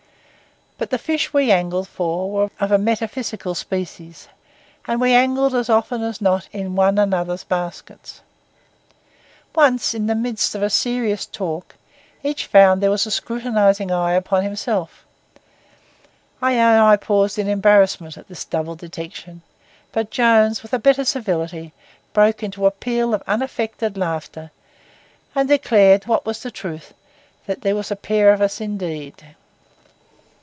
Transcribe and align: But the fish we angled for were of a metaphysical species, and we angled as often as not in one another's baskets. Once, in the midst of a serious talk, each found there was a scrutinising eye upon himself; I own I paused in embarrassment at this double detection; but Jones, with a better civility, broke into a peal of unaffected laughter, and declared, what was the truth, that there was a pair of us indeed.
But 0.77 0.89
the 0.89 0.97
fish 0.97 1.31
we 1.31 1.51
angled 1.51 1.87
for 1.87 2.31
were 2.31 2.49
of 2.59 2.71
a 2.71 2.79
metaphysical 2.79 3.53
species, 3.53 4.27
and 4.87 4.99
we 4.99 5.13
angled 5.13 5.53
as 5.53 5.69
often 5.69 6.01
as 6.01 6.19
not 6.19 6.49
in 6.51 6.75
one 6.75 6.97
another's 6.97 7.43
baskets. 7.43 8.21
Once, 9.53 9.93
in 9.93 10.07
the 10.07 10.15
midst 10.15 10.55
of 10.55 10.63
a 10.63 10.71
serious 10.71 11.27
talk, 11.27 11.75
each 12.23 12.47
found 12.47 12.81
there 12.81 12.89
was 12.89 13.05
a 13.05 13.11
scrutinising 13.11 13.91
eye 13.91 14.13
upon 14.13 14.41
himself; 14.41 15.05
I 16.41 16.55
own 16.57 16.79
I 16.79 16.95
paused 16.95 17.37
in 17.37 17.47
embarrassment 17.47 18.17
at 18.17 18.27
this 18.27 18.43
double 18.43 18.73
detection; 18.73 19.43
but 19.91 20.09
Jones, 20.09 20.63
with 20.63 20.73
a 20.73 20.79
better 20.79 21.05
civility, 21.05 21.73
broke 22.11 22.41
into 22.41 22.65
a 22.65 22.71
peal 22.71 23.13
of 23.13 23.21
unaffected 23.27 23.97
laughter, 23.99 24.49
and 25.35 25.47
declared, 25.47 26.07
what 26.07 26.25
was 26.25 26.41
the 26.41 26.49
truth, 26.49 26.95
that 27.45 27.61
there 27.61 27.75
was 27.75 27.91
a 27.91 27.95
pair 27.95 28.33
of 28.33 28.41
us 28.41 28.59
indeed. 28.59 29.23